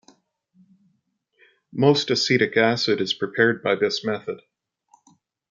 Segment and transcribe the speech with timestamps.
[1.71, 4.41] Most acetic acid is prepared by this method.